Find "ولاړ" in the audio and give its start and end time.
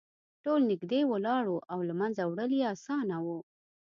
1.11-1.43